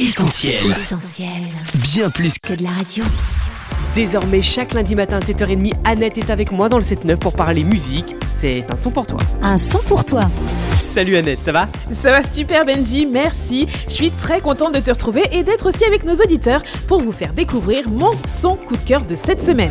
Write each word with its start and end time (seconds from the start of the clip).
Essentiel. 0.00 0.56
Bien 1.74 2.08
plus 2.08 2.38
que 2.38 2.54
de 2.54 2.62
la 2.62 2.70
radio. 2.70 3.04
Désormais, 3.94 4.40
chaque 4.40 4.72
lundi 4.72 4.94
matin 4.94 5.18
à 5.18 5.20
7h30, 5.20 5.74
Annette 5.84 6.16
est 6.16 6.30
avec 6.30 6.52
moi 6.52 6.70
dans 6.70 6.78
le 6.78 6.82
7-9 6.82 7.16
pour 7.16 7.34
parler 7.34 7.64
musique. 7.64 8.16
C'est 8.40 8.64
un 8.72 8.76
son 8.76 8.90
pour 8.90 9.06
toi. 9.06 9.18
Un 9.42 9.58
son 9.58 9.78
pour 9.80 10.06
toi. 10.06 10.30
Salut 10.94 11.16
Annette, 11.16 11.40
ça 11.44 11.52
va? 11.52 11.68
Ça 11.92 12.12
va 12.12 12.22
super 12.22 12.64
Benji, 12.64 13.04
merci. 13.04 13.66
Je 13.88 13.92
suis 13.92 14.10
très 14.10 14.40
contente 14.40 14.72
de 14.74 14.80
te 14.80 14.90
retrouver 14.90 15.24
et 15.32 15.42
d'être 15.42 15.68
aussi 15.68 15.84
avec 15.84 16.04
nos 16.04 16.14
auditeurs 16.14 16.62
pour 16.88 17.02
vous 17.02 17.12
faire 17.12 17.34
découvrir 17.34 17.90
mon 17.90 18.12
son 18.26 18.56
coup 18.56 18.78
de 18.78 18.82
cœur 18.82 19.04
de 19.04 19.14
cette 19.14 19.44
semaine. 19.44 19.70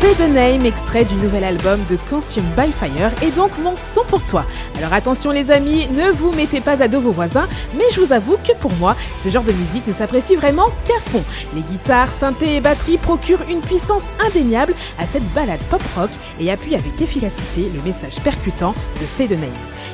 C'est 0.00 0.14
The 0.14 0.28
Name, 0.28 0.66
extrait 0.66 1.06
du 1.06 1.14
nouvel 1.14 1.42
album 1.42 1.80
de 1.88 1.96
Consume 2.10 2.44
by 2.56 2.70
Fire 2.70 3.10
et 3.22 3.30
donc 3.30 3.50
mon 3.62 3.76
son 3.76 4.02
pour 4.04 4.22
toi. 4.22 4.44
Alors 4.76 4.92
attention 4.92 5.30
les 5.30 5.50
amis, 5.50 5.88
ne 5.90 6.10
vous 6.10 6.32
mettez 6.32 6.60
pas 6.60 6.82
à 6.82 6.88
dos 6.88 7.00
vos 7.00 7.12
voisins, 7.12 7.48
mais 7.74 7.84
je 7.92 8.00
vous 8.00 8.12
avoue 8.12 8.36
que 8.46 8.52
pour 8.60 8.72
moi, 8.74 8.94
ce 9.20 9.30
genre 9.30 9.42
de 9.42 9.52
musique 9.52 9.86
ne 9.86 9.94
s'apprécie 9.94 10.36
vraiment 10.36 10.66
qu'à 10.84 11.00
fond. 11.10 11.22
Les 11.54 11.62
guitares, 11.62 12.12
synthés 12.12 12.56
et 12.56 12.60
batteries 12.60 12.98
procurent 12.98 13.44
une 13.48 13.60
puissance 13.60 14.04
indéniable 14.26 14.74
à 14.98 15.06
cette 15.06 15.24
balade 15.32 15.62
pop-rock 15.70 16.10
et 16.40 16.50
appuient 16.50 16.76
avec 16.76 17.00
efficacité 17.00 17.70
le 17.74 17.80
message 17.82 18.20
percutant 18.22 18.74
de 19.00 19.06
C'est 19.06 19.28
The 19.28 19.38
Name. 19.38 19.50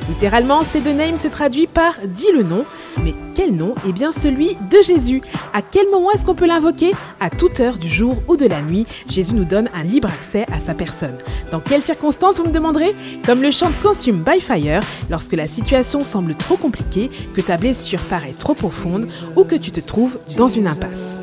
Littéralement, 0.09 0.63
C'est 0.63 0.81
The 0.81 0.95
Name 0.95 1.17
se 1.17 1.29
traduit 1.29 1.67
par 1.67 1.93
Dis 2.05 2.31
le 2.33 2.43
nom, 2.43 2.65
mais 3.03 3.13
quel 3.35 3.55
nom? 3.55 3.73
Eh 3.87 3.93
bien 3.93 4.11
celui 4.11 4.57
de 4.69 4.81
Jésus. 4.83 5.21
À 5.53 5.61
quel 5.61 5.89
moment 5.89 6.11
est-ce 6.11 6.25
qu'on 6.25 6.35
peut 6.35 6.45
l'invoquer? 6.45 6.91
À 7.19 7.29
toute 7.29 7.59
heure 7.61 7.77
du 7.77 7.87
jour 7.87 8.21
ou 8.27 8.35
de 8.35 8.45
la 8.45 8.61
nuit, 8.61 8.85
Jésus 9.07 9.33
nous 9.33 9.45
donne 9.45 9.69
un 9.73 9.92
libre 9.93 10.09
accès 10.09 10.45
à 10.51 10.59
sa 10.59 10.73
personne. 10.73 11.17
Dans 11.51 11.59
quelles 11.59 11.83
circonstances, 11.83 12.39
vous 12.39 12.47
me 12.47 12.51
demanderez? 12.51 12.95
Comme 13.25 13.43
le 13.43 13.51
chante 13.51 13.79
Consume 13.79 14.23
by 14.23 14.41
Fire, 14.41 14.81
lorsque 15.09 15.33
la 15.33 15.47
situation 15.47 16.03
semble 16.03 16.33
trop 16.33 16.57
compliquée, 16.57 17.11
que 17.35 17.41
ta 17.41 17.57
blessure 17.57 18.01
paraît 18.01 18.33
trop 18.37 18.55
profonde 18.55 19.07
ou 19.35 19.43
que 19.43 19.55
tu 19.55 19.71
te 19.71 19.79
trouves 19.79 20.17
dans 20.35 20.47
une 20.47 20.67
impasse. 20.67 21.22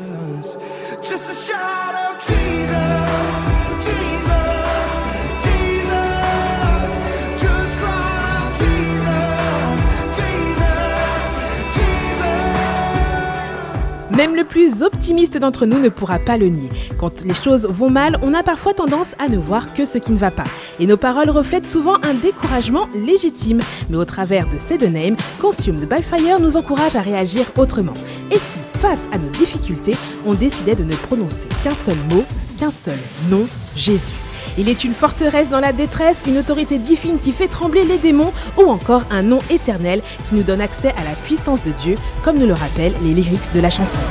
Même 14.21 14.35
le 14.35 14.43
plus 14.43 14.83
optimiste 14.83 15.39
d'entre 15.39 15.65
nous 15.65 15.79
ne 15.79 15.89
pourra 15.89 16.19
pas 16.19 16.37
le 16.37 16.45
nier. 16.45 16.69
Quand 16.99 17.21
les 17.21 17.33
choses 17.33 17.65
vont 17.65 17.89
mal, 17.89 18.19
on 18.21 18.35
a 18.35 18.43
parfois 18.43 18.75
tendance 18.75 19.15
à 19.17 19.27
ne 19.29 19.37
voir 19.39 19.73
que 19.73 19.83
ce 19.83 19.97
qui 19.97 20.11
ne 20.11 20.17
va 20.19 20.29
pas. 20.29 20.43
Et 20.79 20.85
nos 20.85 20.95
paroles 20.95 21.31
reflètent 21.31 21.67
souvent 21.67 21.95
un 22.03 22.13
découragement 22.13 22.87
légitime. 22.93 23.61
Mais 23.89 23.97
au 23.97 24.05
travers 24.05 24.45
de 24.45 24.59
ces 24.59 24.77
deux 24.77 24.89
names, 24.89 25.15
Consumed 25.41 25.89
by 25.89 26.03
Fire 26.03 26.39
nous 26.39 26.55
encourage 26.55 26.95
à 26.95 27.01
réagir 27.01 27.47
autrement. 27.57 27.95
Et 28.29 28.37
si, 28.37 28.59
face 28.77 29.09
à 29.11 29.17
nos 29.17 29.31
difficultés, 29.31 29.95
on 30.23 30.35
décidait 30.35 30.75
de 30.75 30.83
ne 30.83 30.93
prononcer 30.93 31.47
qu'un 31.63 31.73
seul 31.73 31.97
mot, 32.11 32.23
qu'un 32.59 32.69
seul 32.69 32.99
nom, 33.27 33.47
Jésus? 33.75 34.11
Il 34.57 34.69
est 34.69 34.83
une 34.83 34.93
forteresse 34.93 35.49
dans 35.49 35.59
la 35.59 35.73
détresse, 35.73 36.23
une 36.27 36.37
autorité 36.37 36.77
divine 36.77 37.19
qui 37.19 37.31
fait 37.31 37.47
trembler 37.47 37.85
les 37.85 37.97
démons 37.97 38.33
ou 38.57 38.69
encore 38.69 39.03
un 39.09 39.23
nom 39.23 39.39
éternel 39.49 40.01
qui 40.27 40.35
nous 40.35 40.43
donne 40.43 40.61
accès 40.61 40.89
à 40.89 41.03
la 41.03 41.15
puissance 41.23 41.61
de 41.61 41.71
Dieu, 41.71 41.95
comme 42.23 42.37
nous 42.37 42.47
le 42.47 42.53
rappellent 42.53 42.95
les 43.03 43.13
lyrics 43.13 43.53
de 43.53 43.59
la 43.59 43.69
chanson. 43.69 44.01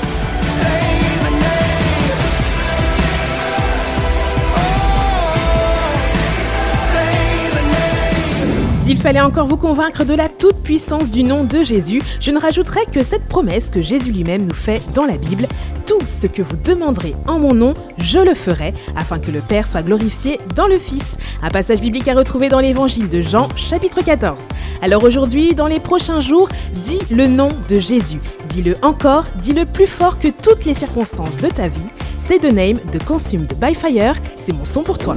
S'il 8.90 8.98
fallait 8.98 9.20
encore 9.20 9.46
vous 9.46 9.56
convaincre 9.56 10.04
de 10.04 10.14
la 10.14 10.28
toute-puissance 10.28 11.10
du 11.10 11.22
nom 11.22 11.44
de 11.44 11.62
Jésus, 11.62 12.02
je 12.18 12.32
ne 12.32 12.40
rajouterais 12.40 12.86
que 12.92 13.04
cette 13.04 13.24
promesse 13.24 13.70
que 13.70 13.82
Jésus 13.82 14.10
lui-même 14.10 14.44
nous 14.44 14.52
fait 14.52 14.82
dans 14.94 15.04
la 15.04 15.16
Bible. 15.16 15.46
Tout 15.86 16.00
ce 16.08 16.26
que 16.26 16.42
vous 16.42 16.56
demanderez 16.56 17.14
en 17.28 17.38
mon 17.38 17.54
nom, 17.54 17.74
je 17.98 18.18
le 18.18 18.34
ferai, 18.34 18.74
afin 18.96 19.20
que 19.20 19.30
le 19.30 19.42
Père 19.42 19.68
soit 19.68 19.84
glorifié 19.84 20.40
dans 20.56 20.66
le 20.66 20.76
Fils. 20.76 21.18
Un 21.40 21.50
passage 21.50 21.80
biblique 21.80 22.08
à 22.08 22.16
retrouver 22.16 22.48
dans 22.48 22.58
l'évangile 22.58 23.08
de 23.08 23.22
Jean, 23.22 23.46
chapitre 23.54 24.02
14. 24.02 24.42
Alors 24.82 25.04
aujourd'hui, 25.04 25.54
dans 25.54 25.68
les 25.68 25.78
prochains 25.78 26.20
jours, 26.20 26.48
dis 26.74 26.98
le 27.12 27.28
nom 27.28 27.50
de 27.68 27.78
Jésus. 27.78 28.18
Dis-le 28.48 28.74
encore, 28.82 29.26
dis-le 29.40 29.66
plus 29.66 29.86
fort 29.86 30.18
que 30.18 30.26
toutes 30.26 30.64
les 30.64 30.74
circonstances 30.74 31.36
de 31.36 31.46
ta 31.46 31.68
vie. 31.68 31.90
C'est 32.26 32.40
The 32.40 32.52
Name 32.52 32.80
de 32.92 32.98
Consumed 32.98 33.52
by 33.60 33.72
Fire, 33.72 34.16
c'est 34.44 34.52
mon 34.52 34.64
son 34.64 34.82
pour 34.82 34.98
toi. 34.98 35.16